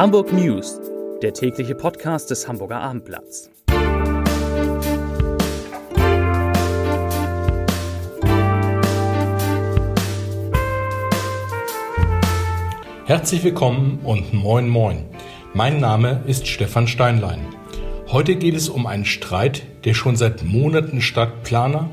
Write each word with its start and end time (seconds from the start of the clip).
Hamburg 0.00 0.32
News, 0.32 0.80
der 1.20 1.34
tägliche 1.34 1.74
Podcast 1.74 2.30
des 2.30 2.48
Hamburger 2.48 2.80
Abendblatts. 2.80 3.50
Herzlich 13.04 13.44
willkommen 13.44 14.00
und 14.02 14.32
moin 14.32 14.70
moin. 14.70 15.04
Mein 15.52 15.80
Name 15.80 16.22
ist 16.26 16.46
Stefan 16.46 16.86
Steinlein. 16.88 17.44
Heute 18.08 18.36
geht 18.36 18.54
es 18.54 18.70
um 18.70 18.86
einen 18.86 19.04
Streit, 19.04 19.64
der 19.84 19.92
schon 19.92 20.16
seit 20.16 20.44
Monaten 20.44 21.02
Stadtplaner, 21.02 21.90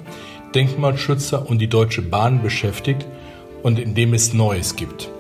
Denkmalschützer 0.56 1.50
und 1.50 1.60
die 1.60 1.68
Deutsche 1.68 2.04
Bahn 2.04 2.42
beschäftigt 2.42 3.06
und 3.64 3.78
in 3.78 3.96
dem 3.96 4.14
es 4.14 4.34
Neues 4.34 4.78
gibt. 4.78 5.12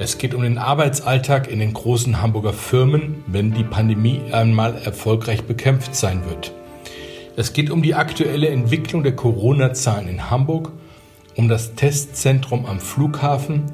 Es 0.00 0.16
geht 0.16 0.32
um 0.32 0.42
den 0.42 0.58
Arbeitsalltag 0.58 1.50
in 1.50 1.58
den 1.58 1.72
großen 1.72 2.22
Hamburger 2.22 2.52
Firmen, 2.52 3.24
wenn 3.26 3.52
die 3.52 3.64
Pandemie 3.64 4.20
einmal 4.30 4.76
erfolgreich 4.76 5.42
bekämpft 5.42 5.96
sein 5.96 6.22
wird. 6.24 6.52
Es 7.34 7.52
geht 7.52 7.68
um 7.68 7.82
die 7.82 7.96
aktuelle 7.96 8.48
Entwicklung 8.48 9.02
der 9.02 9.16
Corona-Zahlen 9.16 10.06
in 10.06 10.30
Hamburg, 10.30 10.70
um 11.34 11.48
das 11.48 11.74
Testzentrum 11.74 12.64
am 12.64 12.78
Flughafen 12.78 13.64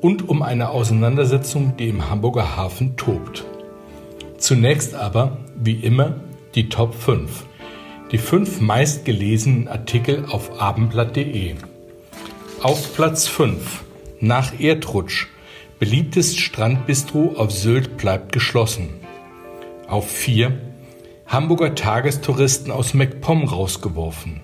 und 0.00 0.28
um 0.28 0.42
eine 0.42 0.70
Auseinandersetzung, 0.70 1.76
die 1.76 1.88
im 1.90 2.10
Hamburger 2.10 2.56
Hafen 2.56 2.96
tobt. 2.96 3.44
Zunächst 4.36 4.96
aber, 4.96 5.36
wie 5.54 5.76
immer, 5.76 6.16
die 6.56 6.68
Top 6.68 6.92
5. 6.92 7.44
Die 8.10 8.18
fünf 8.18 8.60
meistgelesenen 8.60 9.68
Artikel 9.68 10.24
auf 10.28 10.60
abendblatt.de. 10.60 11.54
Auf 12.62 12.96
Platz 12.96 13.28
5 13.28 13.84
nach 14.20 14.58
Erdrutsch 14.58 15.28
Beliebtes 15.78 16.36
Strandbistro 16.36 17.34
auf 17.36 17.52
Sylt 17.52 17.98
bleibt 17.98 18.32
geschlossen. 18.32 18.88
Auf 19.86 20.10
4 20.10 20.60
Hamburger 21.28 21.76
Tagestouristen 21.76 22.72
aus 22.72 22.94
MacPom 22.94 23.44
rausgeworfen. 23.44 24.40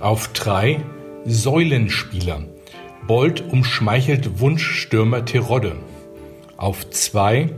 Auf 0.00 0.32
3 0.32 0.80
Säulenspieler. 1.24 2.42
Bold 3.06 3.44
umschmeichelt 3.48 4.40
Wunschstürmer 4.40 5.24
Terodde. 5.24 5.76
Auf 6.56 6.90
2 6.90 7.50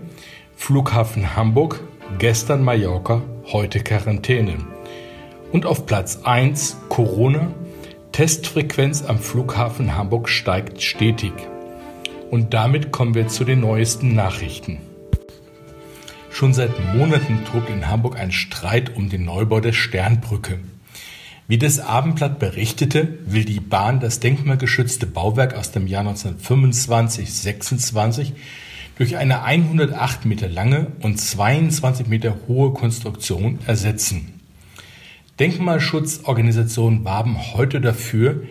Flughafen 0.55 1.35
Hamburg, 1.35 1.81
gestern 2.19 2.63
Mallorca, 2.63 3.23
heute 3.53 3.81
Quarantäne. 3.81 4.59
Und 5.51 5.65
auf 5.65 5.87
Platz 5.87 6.21
1 6.25 6.77
Corona. 6.91 7.53
Testfrequenz 8.13 9.03
am 9.03 9.19
Flughafen 9.19 9.97
Hamburg 9.97 10.29
steigt 10.29 10.83
stetig. 10.83 11.33
Und 12.31 12.55
damit 12.55 12.93
kommen 12.93 13.15
wir 13.15 13.29
zu 13.29 13.45
den 13.45 13.61
neuesten 13.61 14.15
Nachrichten. 14.15 14.79
Schon 16.31 16.53
seit 16.53 16.73
Monaten 16.95 17.45
tobt 17.51 17.71
in 17.71 17.89
Hamburg 17.89 18.19
ein 18.19 18.33
Streit 18.33 18.95
um 18.97 19.09
den 19.09 19.25
Neubau 19.25 19.61
der 19.61 19.73
Sternbrücke. 19.73 20.59
Wie 21.49 21.59
das 21.59 21.79
Abendblatt 21.79 22.39
berichtete, 22.39 23.19
will 23.25 23.45
die 23.45 23.61
Bahn 23.61 24.01
das 24.01 24.21
denkmalgeschützte 24.21 25.07
Bauwerk 25.07 25.55
aus 25.55 25.71
dem 25.71 25.87
Jahr 25.87 26.05
1925-26 26.05 28.33
durch 28.99 29.17
eine 29.17 29.45
108 29.45 30.27
Meter 30.27 30.49
lange 30.49 30.89
und 31.01 31.21
22 31.21 32.09
Meter 32.09 32.37
hohe 32.49 32.73
Konstruktion 32.73 33.61
ersetzen. 33.67 34.41
Denkmalschutzorganisationen 35.39 37.05
warben 37.05 37.39
heute 37.55 37.81
dafür, 37.81 38.43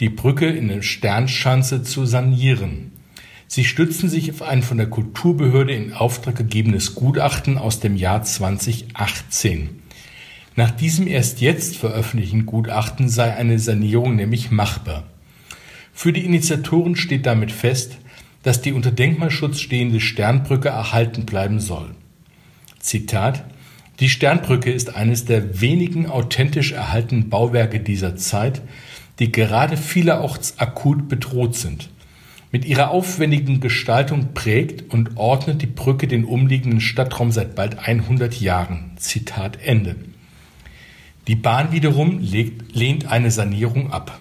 die 0.00 0.10
Brücke 0.10 0.46
in 0.46 0.68
der 0.68 0.82
Sternschanze 0.82 1.82
zu 1.82 2.06
sanieren. 2.06 2.92
Sie 3.48 3.64
stützen 3.64 4.08
sich 4.08 4.30
auf 4.30 4.42
ein 4.42 4.62
von 4.62 4.76
der 4.76 4.90
Kulturbehörde 4.90 5.72
in 5.72 5.92
Auftrag 5.92 6.36
gegebenes 6.36 6.94
Gutachten 6.94 7.58
aus 7.58 7.80
dem 7.80 7.96
Jahr 7.96 8.22
2018. 8.22 9.82
Nach 10.56 10.70
diesem 10.70 11.06
erst 11.06 11.40
jetzt 11.40 11.76
veröffentlichten 11.76 12.46
Gutachten 12.46 13.08
sei 13.08 13.34
eine 13.34 13.58
Sanierung 13.58 14.16
nämlich 14.16 14.50
machbar. 14.50 15.04
Für 15.92 16.12
die 16.12 16.24
Initiatoren 16.24 16.96
steht 16.96 17.26
damit 17.26 17.52
fest, 17.52 17.98
dass 18.42 18.62
die 18.62 18.72
unter 18.72 18.90
Denkmalschutz 18.90 19.60
stehende 19.60 20.00
Sternbrücke 20.00 20.68
erhalten 20.68 21.24
bleiben 21.24 21.60
soll. 21.60 21.94
Zitat 22.80 23.44
Die 24.00 24.08
Sternbrücke 24.08 24.70
ist 24.70 24.94
eines 24.94 25.24
der 25.24 25.60
wenigen 25.60 26.06
authentisch 26.06 26.72
erhaltenen 26.72 27.28
Bauwerke 27.28 27.80
dieser 27.80 28.16
Zeit, 28.16 28.62
die 29.18 29.32
gerade 29.32 29.76
vielerorts 29.76 30.58
akut 30.58 31.08
bedroht 31.08 31.54
sind. 31.54 31.90
Mit 32.52 32.64
ihrer 32.64 32.90
aufwendigen 32.90 33.60
Gestaltung 33.60 34.32
prägt 34.32 34.92
und 34.92 35.16
ordnet 35.16 35.62
die 35.62 35.66
Brücke 35.66 36.06
den 36.06 36.24
umliegenden 36.24 36.80
Stadtraum 36.80 37.32
seit 37.32 37.54
bald 37.56 37.78
100 37.78 38.40
Jahren. 38.40 38.92
Zitat 38.96 39.58
Ende. 39.62 39.96
Die 41.26 41.34
Bahn 41.34 41.72
wiederum 41.72 42.20
legt, 42.20 42.76
lehnt 42.76 43.10
eine 43.10 43.32
Sanierung 43.32 43.92
ab. 43.92 44.20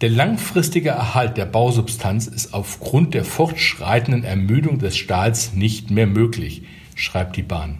Der 0.00 0.10
langfristige 0.10 0.90
Erhalt 0.90 1.36
der 1.36 1.44
Bausubstanz 1.44 2.28
ist 2.28 2.54
aufgrund 2.54 3.14
der 3.14 3.24
fortschreitenden 3.24 4.22
Ermüdung 4.22 4.78
des 4.78 4.96
Stahls 4.96 5.52
nicht 5.52 5.90
mehr 5.90 6.06
möglich, 6.06 6.62
schreibt 6.94 7.36
die 7.36 7.42
Bahn. 7.42 7.78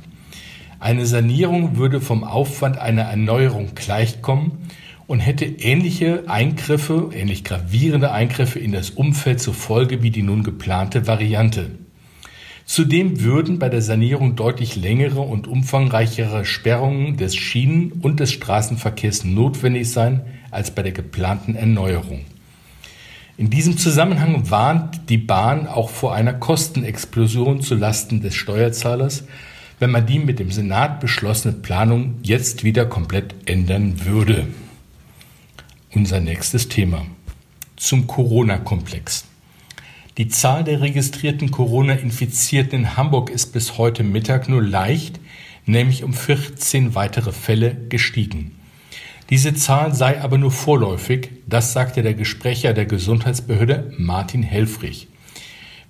Eine 0.81 1.07
Sanierung 1.07 1.77
würde 1.77 2.01
vom 2.01 2.25
Aufwand 2.25 2.77
einer 2.77 3.03
Erneuerung 3.03 3.75
gleichkommen 3.75 4.53
und 5.10 5.19
hätte 5.19 5.44
ähnliche 5.44 6.22
Eingriffe, 6.28 7.10
ähnlich 7.12 7.43
gravierende 7.43 8.12
Eingriffe 8.12 8.60
in 8.60 8.71
das 8.71 8.91
Umfeld 8.91 9.41
zur 9.41 9.54
Folge 9.54 10.04
wie 10.04 10.10
die 10.10 10.22
nun 10.22 10.44
geplante 10.44 11.09
Variante. 11.09 11.72
Zudem 12.65 13.21
würden 13.21 13.59
bei 13.59 13.69
der 13.69 13.82
Sanierung 13.82 14.37
deutlich 14.37 14.76
längere 14.76 15.19
und 15.19 15.48
umfangreichere 15.48 16.44
Sperrungen 16.44 17.16
des 17.16 17.34
Schienen- 17.34 17.91
und 17.91 18.21
des 18.21 18.31
Straßenverkehrs 18.31 19.25
notwendig 19.25 19.91
sein 19.91 20.21
als 20.53 20.71
bei 20.71 20.84
der 20.84 20.93
geplanten 20.93 21.56
Erneuerung. 21.56 22.21
In 23.37 23.50
diesem 23.50 23.78
Zusammenhang 23.78 24.48
warnt 24.48 25.09
die 25.09 25.19
Bahn 25.19 25.66
auch 25.66 25.91
vor 25.91 26.15
einer 26.15 26.34
Kostenexplosion 26.34 27.62
zulasten 27.62 28.21
des 28.22 28.37
Steuerzahlers, 28.37 29.25
wenn 29.81 29.91
man 29.91 30.06
die 30.06 30.21
mit 30.21 30.38
dem 30.38 30.53
Senat 30.53 31.00
beschlossene 31.00 31.54
Planung 31.54 32.15
jetzt 32.22 32.62
wieder 32.62 32.87
komplett 32.87 33.34
ändern 33.47 34.04
würde 34.04 34.47
unser 35.95 36.21
nächstes 36.21 36.69
Thema. 36.69 37.05
Zum 37.77 38.06
Corona-Komplex. 38.06 39.25
Die 40.19 40.28
Zahl 40.28 40.65
der 40.65 40.81
registrierten 40.81 41.51
Corona-Infizierten 41.51 42.81
in 42.81 42.97
Hamburg 42.97 43.31
ist 43.31 43.53
bis 43.53 43.77
heute 43.78 44.05
Mittag 44.05 44.49
nur 44.49 44.62
leicht, 44.62 45.19
nämlich 45.67 46.05
um 46.05 46.12
14 46.12 46.95
weitere 46.95 47.33
Fälle 47.33 47.77
gestiegen. 47.89 48.53
Diese 49.31 49.55
Zahl 49.55 49.95
sei 49.95 50.21
aber 50.21 50.39
nur 50.39 50.51
vorläufig, 50.51 51.31
das 51.47 51.73
sagte 51.73 52.03
der 52.03 52.15
Gesprächer 52.15 52.72
der 52.72 52.87
Gesundheitsbehörde 52.87 53.93
Martin 53.97 54.43
Helfrich. 54.43 55.09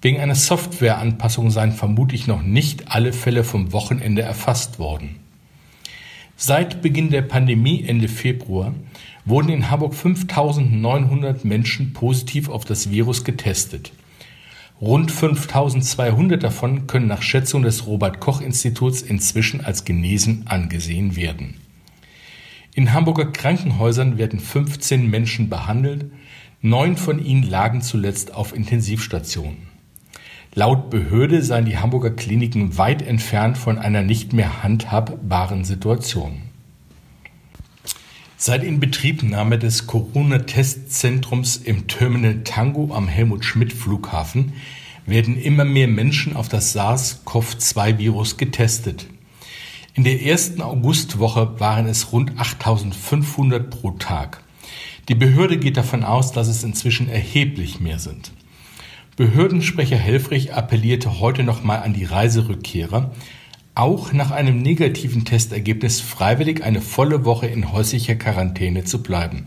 Wegen 0.02 0.20
einer 0.20 0.34
Softwareanpassung 0.34 1.50
seien 1.50 1.72
vermutlich 1.72 2.26
noch 2.26 2.42
nicht 2.42 2.90
alle 2.90 3.12
Fälle 3.12 3.44
vom 3.44 3.72
Wochenende 3.72 4.22
erfasst 4.22 4.78
worden. 4.78 5.19
Seit 6.42 6.80
Beginn 6.80 7.10
der 7.10 7.20
Pandemie 7.20 7.84
Ende 7.86 8.08
Februar 8.08 8.74
wurden 9.26 9.50
in 9.50 9.70
Hamburg 9.70 9.92
5.900 9.92 11.46
Menschen 11.46 11.92
positiv 11.92 12.48
auf 12.48 12.64
das 12.64 12.88
Virus 12.88 13.24
getestet. 13.24 13.92
Rund 14.80 15.12
5.200 15.12 16.38
davon 16.38 16.86
können 16.86 17.08
nach 17.08 17.20
Schätzung 17.20 17.60
des 17.60 17.86
Robert 17.86 18.20
Koch 18.20 18.40
Instituts 18.40 19.02
inzwischen 19.02 19.60
als 19.60 19.84
genesen 19.84 20.46
angesehen 20.46 21.14
werden. 21.14 21.58
In 22.74 22.94
Hamburger 22.94 23.26
Krankenhäusern 23.26 24.16
werden 24.16 24.40
15 24.40 25.10
Menschen 25.10 25.50
behandelt, 25.50 26.10
neun 26.62 26.96
von 26.96 27.22
ihnen 27.22 27.42
lagen 27.42 27.82
zuletzt 27.82 28.32
auf 28.32 28.54
Intensivstationen. 28.54 29.69
Laut 30.52 30.90
Behörde 30.90 31.44
seien 31.44 31.64
die 31.64 31.78
Hamburger 31.78 32.10
Kliniken 32.10 32.76
weit 32.76 33.02
entfernt 33.02 33.56
von 33.56 33.78
einer 33.78 34.02
nicht 34.02 34.32
mehr 34.32 34.64
handhabbaren 34.64 35.64
Situation. 35.64 36.42
Seit 38.36 38.64
Inbetriebnahme 38.64 39.60
des 39.60 39.86
Corona-Testzentrums 39.86 41.56
im 41.56 41.86
Terminal 41.86 42.42
Tango 42.42 42.92
am 42.92 43.06
Helmut-Schmidt-Flughafen 43.06 44.54
werden 45.06 45.40
immer 45.40 45.64
mehr 45.64 45.86
Menschen 45.86 46.34
auf 46.34 46.48
das 46.48 46.72
SARS-CoV-2-Virus 46.72 48.36
getestet. 48.36 49.06
In 49.94 50.02
der 50.02 50.20
ersten 50.22 50.62
Augustwoche 50.62 51.60
waren 51.60 51.86
es 51.86 52.10
rund 52.10 52.40
8500 52.40 53.70
pro 53.70 53.92
Tag. 53.92 54.42
Die 55.08 55.14
Behörde 55.14 55.58
geht 55.58 55.76
davon 55.76 56.02
aus, 56.02 56.32
dass 56.32 56.48
es 56.48 56.64
inzwischen 56.64 57.08
erheblich 57.08 57.78
mehr 57.78 58.00
sind. 58.00 58.32
Behördensprecher 59.20 59.98
Helfrich 59.98 60.54
appellierte 60.54 61.20
heute 61.20 61.42
nochmal 61.42 61.82
an 61.82 61.92
die 61.92 62.06
Reiserückkehrer, 62.06 63.10
auch 63.74 64.14
nach 64.14 64.30
einem 64.30 64.62
negativen 64.62 65.26
Testergebnis 65.26 66.00
freiwillig 66.00 66.64
eine 66.64 66.80
volle 66.80 67.26
Woche 67.26 67.46
in 67.46 67.70
häuslicher 67.70 68.14
Quarantäne 68.14 68.84
zu 68.84 69.02
bleiben. 69.02 69.46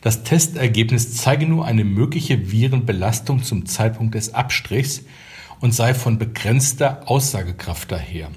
Das 0.00 0.22
Testergebnis 0.22 1.18
zeige 1.18 1.44
nur 1.44 1.66
eine 1.66 1.84
mögliche 1.84 2.50
Virenbelastung 2.50 3.42
zum 3.42 3.66
Zeitpunkt 3.66 4.14
des 4.14 4.32
Abstrichs 4.32 5.02
und 5.60 5.74
sei 5.74 5.92
von 5.92 6.16
begrenzter 6.16 7.02
Aussagekraft 7.10 7.92
daher. 7.92 8.30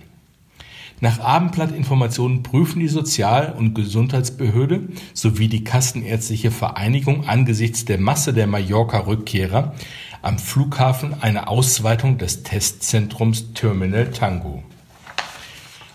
Nach 1.03 1.19
Abendblattinformationen 1.19 2.43
prüfen 2.43 2.79
die 2.79 2.87
Sozial- 2.87 3.53
und 3.57 3.73
Gesundheitsbehörde 3.73 4.89
sowie 5.13 5.47
die 5.47 5.63
Kassenärztliche 5.63 6.51
Vereinigung 6.51 7.27
angesichts 7.27 7.85
der 7.85 7.99
Masse 7.99 8.33
der 8.33 8.45
Mallorca-Rückkehrer 8.45 9.73
am 10.21 10.37
Flughafen 10.37 11.15
eine 11.21 11.47
Ausweitung 11.47 12.17
des 12.17 12.43
Testzentrums 12.43 13.53
Terminal 13.53 14.11
Tango. 14.11 14.63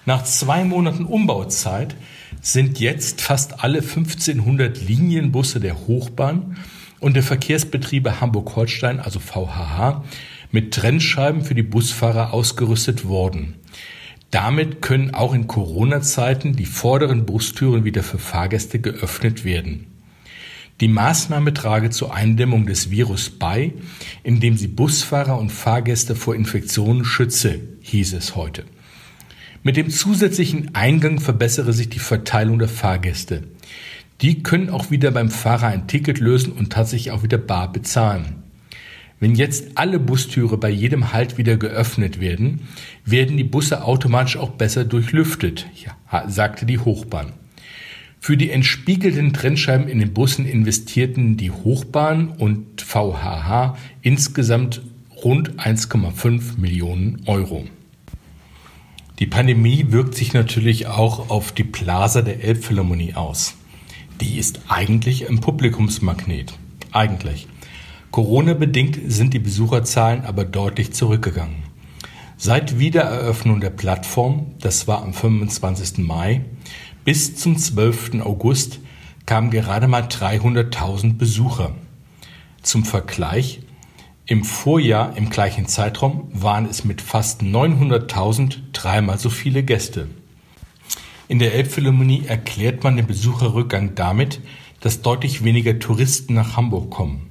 Nach 0.05 0.25
zwei 0.25 0.65
Monaten 0.65 1.05
Umbauzeit 1.05 1.97
sind 2.41 2.79
jetzt 2.79 3.21
fast 3.21 3.65
alle 3.65 3.79
1500 3.79 4.81
Linienbusse 4.81 5.61
der 5.61 5.87
Hochbahn 5.87 6.57
und 7.01 7.15
der 7.15 7.23
Verkehrsbetriebe 7.23 8.21
Hamburg-Holstein, 8.21 9.01
also 9.01 9.19
VHH, 9.21 10.05
mit 10.53 10.73
Trennscheiben 10.75 11.43
für 11.43 11.55
die 11.55 11.63
Busfahrer 11.63 12.33
ausgerüstet 12.33 13.07
worden. 13.07 13.55
Damit 14.31 14.83
können 14.83 15.15
auch 15.15 15.35
in 15.35 15.47
Corona-Zeiten 15.47 16.55
die 16.55 16.67
vorderen 16.67 17.27
Bustüren 17.27 17.85
wieder 17.85 18.03
für 18.03 18.19
Fahrgäste 18.19 18.81
geöffnet 18.81 19.45
werden. 19.45 19.87
Die 20.81 20.89
Maßnahme 20.89 21.55
trage 21.55 21.89
zur 21.89 22.15
Eindämmung 22.15 22.67
des 22.67 22.91
Virus 22.91 23.31
bei, 23.31 23.73
indem 24.23 24.59
sie 24.59 24.69
Busfahrer 24.69 25.39
und 25.39 25.51
Fahrgäste 25.51 26.15
vor 26.15 26.35
Infektionen 26.35 27.05
schütze, 27.07 27.61
hieß 27.81 28.13
es 28.13 28.37
heute. 28.37 28.65
Mit 29.63 29.79
dem 29.79 29.89
zusätzlichen 29.89 30.75
Eingang 30.75 31.19
verbessere 31.19 31.73
sich 31.73 31.89
die 31.89 31.99
Verteilung 31.99 32.59
der 32.59 32.69
Fahrgäste. 32.69 33.45
Die 34.21 34.43
können 34.43 34.69
auch 34.69 34.91
wieder 34.91 35.11
beim 35.11 35.31
Fahrer 35.31 35.69
ein 35.69 35.89
Ticket 35.89 36.21
lösen 36.21 36.53
und 36.53 36.71
tatsächlich 36.73 37.11
auch 37.11 37.23
wieder 37.23 37.39
bar 37.39 37.73
bezahlen. 37.73 38.43
Wenn 39.19 39.35
jetzt 39.35 39.79
alle 39.79 39.99
Bustüre 39.99 40.59
bei 40.59 40.69
jedem 40.69 41.15
Halt 41.15 41.39
wieder 41.39 41.57
geöffnet 41.57 42.21
werden, 42.21 42.69
werden 43.07 43.39
die 43.39 43.45
Busse 43.45 43.83
automatisch 43.83 44.37
auch 44.37 44.51
besser 44.51 44.85
durchlüftet, 44.85 45.67
sagte 46.29 46.67
die 46.67 46.79
Hochbahn. 46.79 47.33
Für 48.27 48.37
die 48.37 48.51
entspiegelten 48.51 49.33
Trennscheiben 49.33 49.87
in 49.87 50.01
den 50.01 50.13
Bussen 50.13 50.47
investierten 50.47 51.37
die 51.37 51.53
Hochbahn 51.53 52.31
und 52.31 52.83
VHH 52.83 53.77
insgesamt 54.03 54.83
rund 55.23 55.61
1,5 55.61 56.59
Millionen 56.59 57.23
Euro. 57.27 57.67
Die 59.21 59.29
Pandemie 59.29 59.93
wirkt 59.93 60.17
sich 60.17 60.33
natürlich 60.33 60.89
auch 60.89 61.31
auf 61.31 61.53
die 61.53 61.63
Plaza 61.63 62.21
der 62.21 62.43
Elbphilharmonie 62.43 63.15
aus. 63.15 63.55
Die 64.21 64.39
ist 64.39 64.59
eigentlich 64.67 65.31
ein 65.31 65.41
Publikumsmagnet. 65.41 66.53
Eigentlich. 66.91 67.47
Corona-bedingt 68.11 68.99
sind 69.07 69.35
die 69.35 69.39
Besucherzahlen 69.39 70.25
aber 70.25 70.45
deutlich 70.45 70.93
zurückgegangen. 70.93 71.63
Seit 72.37 72.81
Wiedereröffnung 72.81 73.61
der 73.61 73.71
Plattform, 73.71 74.47
das 74.61 74.89
war 74.89 75.03
am 75.03 75.15
25. 75.15 75.99
Mai, 75.99 76.45
bis 77.07 77.37
zum 77.37 77.57
12. 77.57 78.21
August 78.23 78.81
kamen 79.27 79.53
gerade 79.53 79.87
mal 79.87 80.03
300.000 80.03 81.17
Besucher. 81.17 81.73
Zum 82.63 82.85
Vergleich, 82.85 83.61
im 84.27 84.43
Vorjahr 84.43 85.17
im 85.17 85.31
gleichen 85.31 85.69
Zeitraum 85.69 86.29
waren 86.33 86.67
es 86.67 86.85
mit 86.85 87.01
fast 87.01 87.43
900.000 87.43 88.57
dreimal 88.73 89.21
so 89.21 89.31
viele 89.31 89.63
Gäste. 89.63 90.09
In 91.29 91.39
der 91.39 91.55
Elbphilharmonie 91.55 92.25
erklärt 92.27 92.83
man 92.83 92.97
den 92.97 93.07
Besucherrückgang 93.07 93.95
damit, 93.95 94.41
dass 94.81 95.01
deutlich 95.01 95.45
weniger 95.45 95.79
Touristen 95.79 96.35
nach 96.35 96.57
Hamburg 96.57 96.91
kommen. 96.91 97.31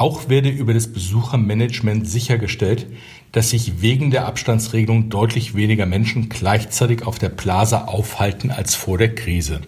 Auch 0.00 0.30
werde 0.30 0.48
über 0.48 0.72
das 0.72 0.90
Besuchermanagement 0.90 2.08
sichergestellt, 2.08 2.86
dass 3.32 3.50
sich 3.50 3.82
wegen 3.82 4.10
der 4.10 4.24
Abstandsregelung 4.24 5.10
deutlich 5.10 5.54
weniger 5.54 5.84
Menschen 5.84 6.30
gleichzeitig 6.30 7.02
auf 7.02 7.18
der 7.18 7.28
Plaza 7.28 7.84
aufhalten 7.84 8.50
als 8.50 8.74
vor 8.74 8.96
der 8.96 9.14
Krise. 9.14 9.60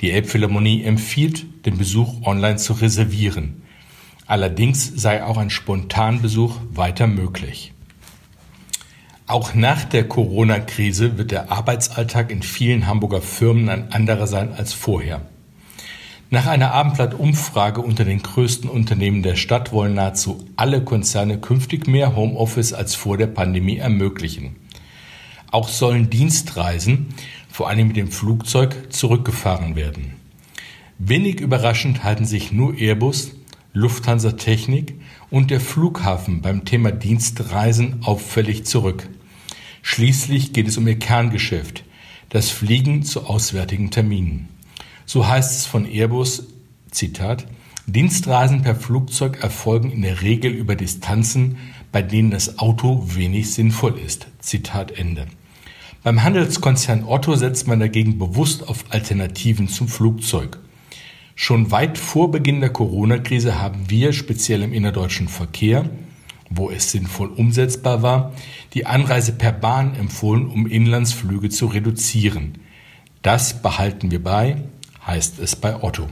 Die 0.00 0.10
Elbphilharmonie 0.10 0.82
empfiehlt, 0.82 1.46
den 1.64 1.78
Besuch 1.78 2.26
online 2.26 2.56
zu 2.56 2.72
reservieren. 2.72 3.62
Allerdings 4.26 4.84
sei 4.96 5.22
auch 5.22 5.36
ein 5.36 5.50
Spontanbesuch 5.50 6.56
weiter 6.72 7.06
möglich. 7.06 7.72
Auch 9.28 9.54
nach 9.54 9.84
der 9.84 10.08
Corona-Krise 10.08 11.18
wird 11.18 11.30
der 11.30 11.52
Arbeitsalltag 11.52 12.32
in 12.32 12.42
vielen 12.42 12.88
Hamburger 12.88 13.22
Firmen 13.22 13.68
ein 13.68 13.92
anderer 13.92 14.26
sein 14.26 14.52
als 14.54 14.72
vorher. 14.72 15.20
Nach 16.28 16.46
einer 16.46 16.72
Abendblatt-Umfrage 16.72 17.80
unter 17.80 18.04
den 18.04 18.20
größten 18.20 18.68
Unternehmen 18.68 19.22
der 19.22 19.36
Stadt 19.36 19.72
wollen 19.72 19.94
nahezu 19.94 20.44
alle 20.56 20.82
Konzerne 20.82 21.38
künftig 21.38 21.86
mehr 21.86 22.16
Homeoffice 22.16 22.72
als 22.72 22.96
vor 22.96 23.16
der 23.16 23.28
Pandemie 23.28 23.76
ermöglichen. 23.76 24.56
Auch 25.52 25.68
sollen 25.68 26.10
Dienstreisen, 26.10 27.14
vor 27.48 27.68
allem 27.68 27.88
mit 27.88 27.96
dem 27.96 28.10
Flugzeug, 28.10 28.92
zurückgefahren 28.92 29.76
werden. 29.76 30.14
Wenig 30.98 31.40
überraschend 31.40 32.02
halten 32.02 32.24
sich 32.24 32.50
nur 32.50 32.74
Airbus, 32.74 33.32
Lufthansa 33.72 34.32
Technik 34.32 34.94
und 35.30 35.52
der 35.52 35.60
Flughafen 35.60 36.40
beim 36.40 36.64
Thema 36.64 36.90
Dienstreisen 36.90 38.00
auffällig 38.02 38.64
zurück. 38.64 39.08
Schließlich 39.82 40.52
geht 40.52 40.66
es 40.66 40.76
um 40.76 40.88
ihr 40.88 40.98
Kerngeschäft, 40.98 41.84
das 42.30 42.50
Fliegen 42.50 43.04
zu 43.04 43.26
auswärtigen 43.26 43.92
Terminen. 43.92 44.55
So 45.06 45.26
heißt 45.26 45.58
es 45.58 45.66
von 45.66 45.86
Airbus, 45.86 46.48
Zitat, 46.90 47.46
Dienstreisen 47.86 48.62
per 48.62 48.74
Flugzeug 48.74 49.42
erfolgen 49.42 49.92
in 49.92 50.02
der 50.02 50.20
Regel 50.20 50.50
über 50.50 50.74
Distanzen, 50.74 51.58
bei 51.92 52.02
denen 52.02 52.32
das 52.32 52.58
Auto 52.58 53.06
wenig 53.14 53.54
sinnvoll 53.54 53.96
ist. 54.04 54.26
Zitat 54.40 54.98
Ende. 54.98 55.26
Beim 56.02 56.24
Handelskonzern 56.24 57.04
Otto 57.04 57.36
setzt 57.36 57.68
man 57.68 57.78
dagegen 57.78 58.18
bewusst 58.18 58.68
auf 58.68 58.84
Alternativen 58.90 59.68
zum 59.68 59.86
Flugzeug. 59.86 60.58
Schon 61.36 61.70
weit 61.70 61.98
vor 61.98 62.32
Beginn 62.32 62.60
der 62.60 62.70
Corona-Krise 62.70 63.60
haben 63.60 63.88
wir, 63.88 64.12
speziell 64.12 64.62
im 64.62 64.72
innerdeutschen 64.72 65.28
Verkehr, 65.28 65.88
wo 66.50 66.70
es 66.70 66.90
sinnvoll 66.90 67.28
umsetzbar 67.28 68.02
war, 68.02 68.32
die 68.74 68.86
Anreise 68.86 69.32
per 69.32 69.52
Bahn 69.52 69.94
empfohlen, 69.94 70.48
um 70.48 70.66
Inlandsflüge 70.66 71.50
zu 71.50 71.66
reduzieren. 71.66 72.58
Das 73.22 73.62
behalten 73.62 74.10
wir 74.10 74.22
bei, 74.22 74.56
heißt 75.06 75.38
es 75.38 75.56
bei 75.56 75.82
Otto. 75.82 76.08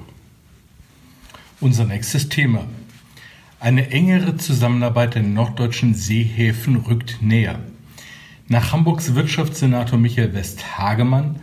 Unser 1.61 1.85
nächstes 1.85 2.29
Thema. 2.29 2.65
Eine 3.59 3.91
engere 3.91 4.37
Zusammenarbeit 4.37 5.15
der 5.15 5.23
norddeutschen 5.23 5.95
Seehäfen 5.95 6.77
rückt 6.77 7.23
näher. 7.23 7.59
Nach 8.47 8.73
Hamburgs 8.73 9.15
Wirtschaftssenator 9.15 9.99
Michael 9.99 10.35
Westhagemann 10.35 11.37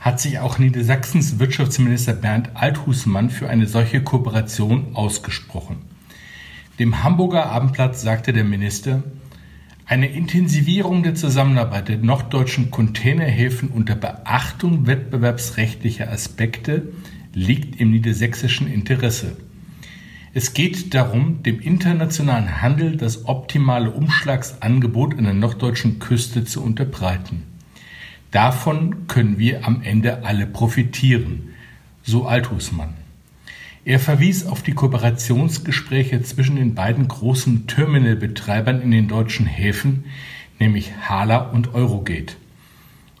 hat 0.00 0.20
sich 0.20 0.38
auch 0.40 0.58
Niedersachsens 0.58 1.38
Wirtschaftsminister 1.38 2.14
Bernd 2.14 2.50
Althusmann 2.54 3.30
für 3.30 3.48
eine 3.48 3.66
solche 3.66 4.02
Kooperation 4.02 4.94
ausgesprochen. 4.94 5.76
Dem 6.78 7.02
Hamburger 7.02 7.46
Abendblatt 7.46 7.98
sagte 7.98 8.32
der 8.32 8.44
Minister, 8.44 9.02
eine 9.88 10.08
Intensivierung 10.08 11.02
der 11.02 11.14
Zusammenarbeit 11.14 11.88
der 11.88 11.96
norddeutschen 11.96 12.70
Containerhäfen 12.70 13.70
unter 13.70 13.94
Beachtung 13.94 14.86
wettbewerbsrechtlicher 14.86 16.12
Aspekte 16.12 16.92
liegt 17.32 17.80
im 17.80 17.90
niedersächsischen 17.92 18.70
Interesse. 18.70 19.38
Es 20.34 20.52
geht 20.52 20.92
darum, 20.92 21.42
dem 21.42 21.58
internationalen 21.60 22.60
Handel 22.60 22.98
das 22.98 23.24
optimale 23.24 23.90
Umschlagsangebot 23.90 25.16
an 25.16 25.24
der 25.24 25.32
norddeutschen 25.32 25.98
Küste 26.00 26.44
zu 26.44 26.62
unterbreiten. 26.62 27.44
Davon 28.30 29.06
können 29.08 29.38
wir 29.38 29.66
am 29.66 29.80
Ende 29.80 30.22
alle 30.26 30.46
profitieren, 30.46 31.54
so 32.02 32.26
Althusmann. 32.26 32.92
Er 33.88 33.98
verwies 33.98 34.44
auf 34.44 34.62
die 34.62 34.74
Kooperationsgespräche 34.74 36.20
zwischen 36.20 36.56
den 36.56 36.74
beiden 36.74 37.08
großen 37.08 37.66
Terminalbetreibern 37.66 38.82
in 38.82 38.90
den 38.90 39.08
deutschen 39.08 39.46
Häfen, 39.46 40.04
nämlich 40.58 40.92
Hala 41.08 41.38
und 41.38 41.72
Eurogate. 41.72 42.34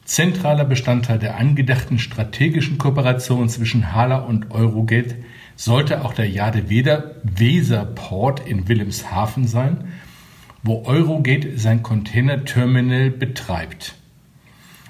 Zentraler 0.04 0.66
Bestandteil 0.66 1.18
der 1.18 1.38
angedachten 1.38 1.98
strategischen 1.98 2.76
Kooperation 2.76 3.48
zwischen 3.48 3.94
Hala 3.94 4.18
und 4.18 4.50
Eurogate 4.50 5.14
sollte 5.56 6.04
auch 6.04 6.12
der 6.12 6.28
Jade 6.28 6.68
Weser 6.68 7.86
Port 7.86 8.46
in 8.46 8.68
Wilhelmshaven 8.68 9.46
sein, 9.46 9.94
wo 10.62 10.84
Eurogate 10.84 11.58
sein 11.58 11.82
Containerterminal 11.82 13.08
betreibt. 13.08 13.94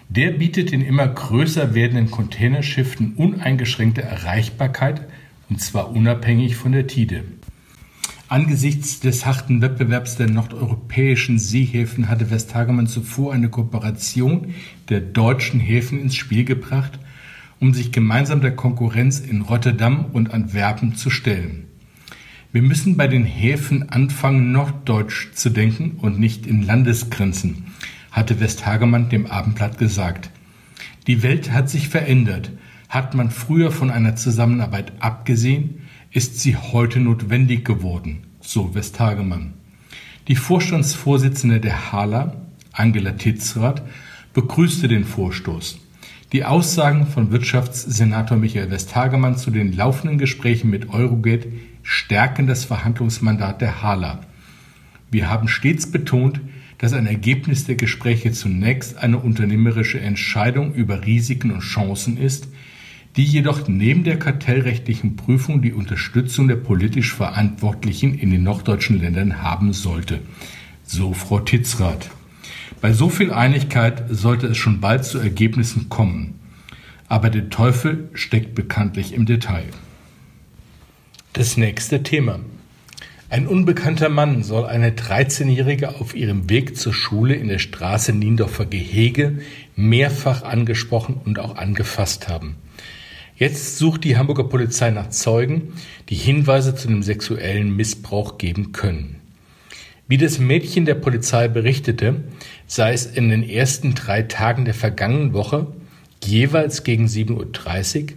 Der 0.09 0.33
bietet 0.33 0.73
den 0.73 0.81
immer 0.81 1.07
größer 1.07 1.73
werdenden 1.73 2.11
Containerschiffen 2.11 3.15
uneingeschränkte 3.15 4.03
Erreichbarkeit 4.03 5.03
und 5.49 5.61
zwar 5.61 5.91
unabhängig 5.91 6.57
von 6.57 6.73
der 6.73 6.87
Tide. 6.87 7.25
Angesichts 8.31 9.01
des 9.01 9.25
harten 9.25 9.63
Wettbewerbs 9.63 10.17
der 10.17 10.29
nordeuropäischen 10.29 11.39
Seehäfen 11.39 12.11
hatte 12.11 12.31
Westhagemann 12.31 12.87
zuvor 12.87 13.33
eine 13.33 13.49
Kooperation 13.49 14.55
der 14.91 15.01
deutschen 15.01 15.61
Häfen 15.61 15.99
ins 15.99 16.15
Spiel 16.15 16.45
gebracht, 16.45 16.99
um 17.59 17.73
sich 17.73 17.91
gemeinsam 17.91 18.43
der 18.43 18.55
Konkurrenz 18.55 19.19
in 19.19 19.41
Rotterdam 19.41 20.07
und 20.13 20.35
Antwerpen 20.35 20.95
zu 20.95 21.09
stellen. 21.09 21.69
Wir 22.53 22.63
müssen 22.63 22.97
bei 22.97 23.09
den 23.09 23.25
Häfen 23.25 23.89
anfangen, 23.89 24.53
norddeutsch 24.53 25.33
zu 25.33 25.51
denken 25.51 25.93
und 25.99 26.19
nicht 26.19 26.47
in 26.47 26.63
Landesgrenzen, 26.63 27.67
hatte 28.11 28.41
Westhagemann 28.41 29.09
dem 29.09 29.27
Abendblatt 29.27 29.79
gesagt. 29.79 30.31
Die 31.07 31.23
Welt 31.23 31.51
hat 31.53 31.71
sich 31.71 31.89
verändert. 31.89 32.51
Hat 32.89 33.15
man 33.15 33.31
früher 33.31 33.71
von 33.71 33.91
einer 33.91 34.17
Zusammenarbeit 34.17 34.93
abgesehen, 35.01 35.83
ist 36.11 36.41
sie 36.41 36.57
heute 36.57 37.01
notwendig 37.01 37.65
geworden, 37.65 38.21
so 38.41 38.75
Westhagemann. 38.75 39.53
Die 40.27 40.37
Vorstandsvorsitzende 40.37 41.61
der 41.61 41.93
HALA, 41.93 42.35
Angela 42.73 43.13
Titzrath, 43.13 43.83
begrüßte 44.33 44.89
den 44.89 45.05
Vorstoß. 45.05 45.81
Die 46.33 46.45
Aussagen 46.45 47.07
von 47.07 47.31
Wirtschaftssenator 47.31 48.39
Michael 48.39 48.71
Westhagemann 48.71 49.37
zu 49.37 49.51
den 49.51 49.75
laufenden 49.75 50.19
Gesprächen 50.19 50.71
mit 50.71 50.89
Eurogate 50.89 51.53
stärken 51.83 52.47
das 52.47 52.65
Verhandlungsmandat 52.65 53.61
der 53.61 53.83
HALA. 53.83 54.21
Wir 55.11 55.29
haben 55.29 55.49
stets 55.49 55.91
betont, 55.91 56.41
dass 56.79 56.93
ein 56.93 57.07
Ergebnis 57.07 57.65
der 57.65 57.75
Gespräche 57.75 58.33
zunächst 58.33 58.97
eine 58.99 59.19
unternehmerische 59.19 60.01
Entscheidung 60.01 60.73
über 60.75 61.05
Risiken 61.05 61.51
und 61.51 61.61
Chancen 61.61 62.17
ist, 62.17 62.49
die 63.19 63.25
jedoch 63.25 63.67
neben 63.67 64.05
der 64.05 64.17
kartellrechtlichen 64.17 65.17
Prüfung 65.17 65.61
die 65.61 65.73
Unterstützung 65.73 66.47
der 66.47 66.55
politisch 66.55 67.13
Verantwortlichen 67.13 68.15
in 68.17 68.31
den 68.31 68.45
norddeutschen 68.45 69.01
Ländern 69.01 69.43
haben 69.43 69.73
sollte. 69.73 70.21
So 70.85 71.13
Frau 71.15 71.41
Titzrath. 71.41 72.11
Bei 72.81 72.93
so 72.93 73.09
viel 73.09 73.33
Einigkeit 73.33 74.05
sollte 74.09 74.47
es 74.47 74.57
schon 74.57 74.81
bald 74.81 75.05
zu 75.05 75.19
Ergebnissen 75.19 75.89
kommen. 75.89 76.39
Aber 77.09 77.29
der 77.29 77.51
Teufel 77.51 78.09
steckt 78.15 78.55
bekanntlich 78.55 79.13
im 79.13 79.27
Detail. 79.27 79.67
Das 81.33 81.57
nächste 81.57 82.05
Thema. 82.05 82.39
Ein 83.31 83.49
unbekannter 83.49 84.11
Mann 84.11 84.45
soll 84.45 84.65
eine 84.65 84.91
13-Jährige 84.91 85.97
auf 85.97 86.15
ihrem 86.15 86.49
Weg 86.49 86.77
zur 86.77 86.95
Schule 86.95 87.35
in 87.35 87.49
der 87.49 87.59
Straße 87.59 88.13
Niendorfer 88.13 88.67
Gehege 88.67 89.41
mehrfach 89.75 90.45
angesprochen 90.45 91.21
und 91.25 91.41
auch 91.41 91.57
angefasst 91.57 92.29
haben. 92.29 92.55
Jetzt 93.39 93.79
sucht 93.79 94.03
die 94.03 94.17
Hamburger 94.17 94.43
Polizei 94.43 94.91
nach 94.91 95.11
Zeugen, 95.11 95.75
die 96.09 96.17
Hinweise 96.17 96.75
zu 96.75 96.89
dem 96.89 97.05
sexuellen 97.05 97.75
Missbrauch 97.77 98.37
geben 98.37 98.73
können. 98.73 99.21
Wie 100.09 100.17
das 100.17 100.41
Mädchen 100.41 100.87
der 100.87 100.97
Polizei 100.97 101.47
berichtete, 101.47 102.25
sei 102.67 102.93
es 102.93 103.07
in 103.07 103.29
den 103.29 103.49
ersten 103.49 103.95
drei 103.95 104.23
Tagen 104.23 104.65
der 104.65 104.75
vergangenen 104.75 105.35
Woche 105.35 105.69
jeweils 106.25 106.83
gegen 106.83 107.07
7.30 107.07 108.03
Uhr 108.03 108.09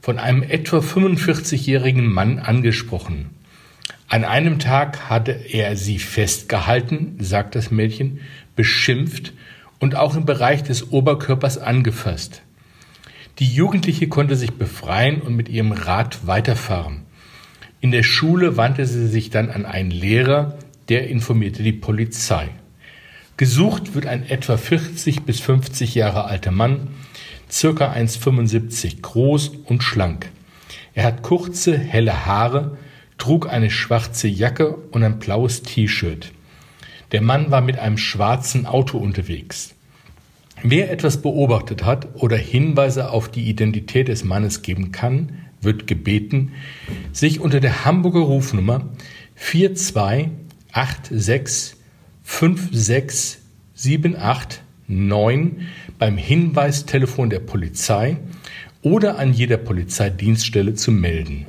von 0.00 0.18
einem 0.18 0.42
etwa 0.42 0.78
45-jährigen 0.78 2.10
Mann 2.10 2.40
angesprochen. 2.40 3.30
An 4.08 4.24
einem 4.24 4.58
Tag 4.58 5.08
hatte 5.08 5.32
er 5.32 5.76
sie 5.76 6.00
festgehalten, 6.00 7.16
sagt 7.20 7.54
das 7.54 7.70
Mädchen, 7.70 8.20
beschimpft 8.56 9.34
und 9.78 9.94
auch 9.94 10.16
im 10.16 10.24
Bereich 10.24 10.64
des 10.64 10.90
Oberkörpers 10.90 11.58
angefasst. 11.58 12.42
Die 13.40 13.52
Jugendliche 13.52 14.06
konnte 14.06 14.36
sich 14.36 14.52
befreien 14.52 15.20
und 15.20 15.34
mit 15.34 15.48
ihrem 15.48 15.72
Rad 15.72 16.26
weiterfahren. 16.26 17.02
In 17.80 17.90
der 17.90 18.04
Schule 18.04 18.56
wandte 18.56 18.86
sie 18.86 19.08
sich 19.08 19.30
dann 19.30 19.50
an 19.50 19.66
einen 19.66 19.90
Lehrer, 19.90 20.56
der 20.88 21.08
informierte 21.08 21.64
die 21.64 21.72
Polizei. 21.72 22.48
Gesucht 23.36 23.94
wird 23.94 24.06
ein 24.06 24.28
etwa 24.28 24.56
40 24.56 25.22
bis 25.22 25.40
50 25.40 25.96
Jahre 25.96 26.24
alter 26.24 26.52
Mann, 26.52 26.88
circa 27.50 27.92
1,75 27.92 29.02
groß 29.02 29.48
und 29.64 29.82
schlank. 29.82 30.30
Er 30.94 31.04
hat 31.04 31.22
kurze, 31.22 31.76
helle 31.76 32.26
Haare, 32.26 32.78
trug 33.18 33.48
eine 33.48 33.70
schwarze 33.70 34.28
Jacke 34.28 34.76
und 34.76 35.02
ein 35.02 35.18
blaues 35.18 35.62
T-Shirt. 35.62 36.30
Der 37.10 37.20
Mann 37.20 37.50
war 37.50 37.60
mit 37.60 37.80
einem 37.80 37.98
schwarzen 37.98 38.66
Auto 38.66 38.98
unterwegs. 38.98 39.74
Wer 40.66 40.90
etwas 40.90 41.20
beobachtet 41.20 41.84
hat 41.84 42.08
oder 42.14 42.38
Hinweise 42.38 43.10
auf 43.10 43.30
die 43.30 43.50
Identität 43.50 44.08
des 44.08 44.24
Mannes 44.24 44.62
geben 44.62 44.92
kann, 44.92 45.40
wird 45.60 45.86
gebeten, 45.86 46.52
sich 47.12 47.38
unter 47.38 47.60
der 47.60 47.84
Hamburger 47.84 48.20
Rufnummer 48.20 48.88
4286 49.34 51.76
5678 52.22 54.62
9 54.86 55.68
beim 55.98 56.16
Hinweistelefon 56.16 57.28
der 57.28 57.40
Polizei 57.40 58.16
oder 58.80 59.18
an 59.18 59.34
jeder 59.34 59.58
Polizeidienststelle 59.58 60.72
zu 60.72 60.92
melden. 60.92 61.44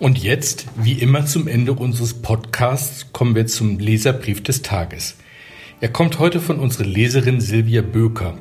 Und 0.00 0.18
jetzt, 0.18 0.66
wie 0.74 0.94
immer 0.94 1.26
zum 1.26 1.46
Ende 1.46 1.74
unseres 1.74 2.14
Podcasts, 2.14 3.12
kommen 3.12 3.36
wir 3.36 3.46
zum 3.46 3.78
Leserbrief 3.78 4.42
des 4.42 4.62
Tages. 4.62 5.14
Er 5.80 5.88
kommt 5.88 6.20
heute 6.20 6.40
von 6.40 6.60
unserer 6.60 6.86
Leserin 6.86 7.40
Silvia 7.40 7.82
Böker 7.82 8.34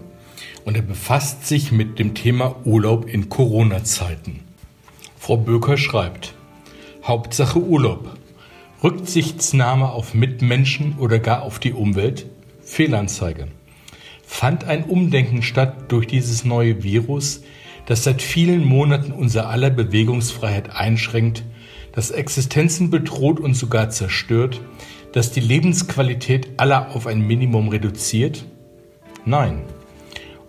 und 0.66 0.76
er 0.78 0.84
befasst 0.84 1.48
sich 1.48 1.72
mit 1.72 1.98
dem 1.98 2.14
Thema 2.14 2.56
Urlaub 2.64 3.08
in 3.08 3.28
Corona-Zeiten. 3.28 4.42
Frau 5.18 5.38
Böker 5.38 5.76
schreibt, 5.78 6.36
Hauptsache 7.04 7.60
Urlaub. 7.60 8.18
Rücksichtsnahme 8.84 9.90
auf 9.90 10.14
Mitmenschen 10.14 10.96
oder 11.00 11.18
gar 11.18 11.42
auf 11.42 11.58
die 11.58 11.74
Umwelt? 11.74 12.28
Fehlanzeige. 12.62 13.48
Fand 14.24 14.66
ein 14.66 14.84
Umdenken 14.84 15.42
statt 15.42 15.92
durch 15.92 16.06
dieses 16.06 16.46
neue 16.46 16.84
Virus, 16.84 17.42
das 17.88 18.04
seit 18.04 18.22
vielen 18.22 18.64
Monaten 18.64 19.12
unser 19.12 19.50
aller 19.50 19.72
Bewegungsfreiheit 19.72 20.76
einschränkt, 20.76 21.44
das 21.94 22.12
Existenzen 22.12 22.90
bedroht 22.90 23.40
und 23.40 23.56
sogar 23.56 23.90
zerstört, 23.90 24.62
das 25.14 25.32
die 25.32 25.40
Lebensqualität 25.40 26.50
aller 26.58 26.94
auf 26.96 27.08
ein 27.08 27.26
Minimum 27.26 27.70
reduziert? 27.70 28.46
Nein. 29.26 29.62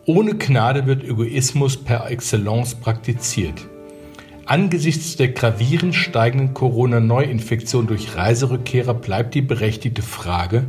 Ohne 0.07 0.35
Gnade 0.35 0.87
wird 0.87 1.05
Egoismus 1.05 1.77
per 1.77 2.11
Excellence 2.11 2.75
praktiziert. 2.75 3.67
Angesichts 4.47 5.17
der 5.17 5.29
gravierend 5.29 5.95
steigenden 5.95 6.53
Corona-Neuinfektion 6.53 7.87
durch 7.87 8.17
Reiserückkehrer 8.17 8.93
bleibt 8.93 9.35
die 9.35 9.41
berechtigte 9.41 10.03
Frage, 10.03 10.65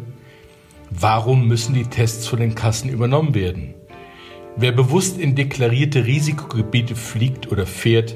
warum 0.89 1.47
müssen 1.47 1.73
die 1.73 1.83
Tests 1.83 2.27
von 2.27 2.39
den 2.39 2.55
Kassen 2.55 2.89
übernommen 2.89 3.33
werden? 3.33 3.73
Wer 4.55 4.71
bewusst 4.71 5.19
in 5.19 5.35
deklarierte 5.35 6.05
Risikogebiete 6.05 6.95
fliegt 6.95 7.51
oder 7.51 7.65
fährt, 7.65 8.15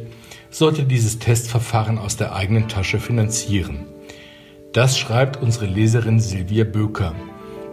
sollte 0.50 0.83
dieses 0.83 1.19
Testverfahren 1.19 1.98
aus 1.98 2.15
der 2.15 2.33
eigenen 2.33 2.69
Tasche 2.69 3.00
finanzieren. 3.00 3.86
Das 4.74 5.00
schreibt 5.00 5.38
unsere 5.38 5.66
Leserin 5.66 6.20
Silvia 6.20 6.64
Böker. 6.64 7.16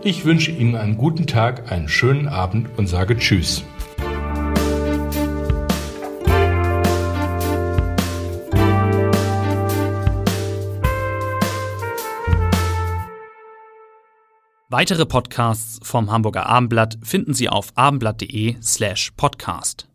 Ich 0.02 0.24
wünsche 0.24 0.50
Ihnen 0.50 0.76
einen 0.76 0.96
guten 0.96 1.26
Tag, 1.26 1.70
einen 1.70 1.88
schönen 1.88 2.26
Abend 2.26 2.70
und 2.78 2.86
sage 2.86 3.18
Tschüss. 3.18 3.64
Weitere 14.68 15.04
Podcasts 15.04 15.78
vom 15.82 16.10
Hamburger 16.10 16.46
Abendblatt 16.46 16.98
finden 17.02 17.34
Sie 17.34 17.50
auf 17.50 17.72
abendblatt.de 17.76 18.56
slash 18.62 19.12
podcast. 19.16 19.86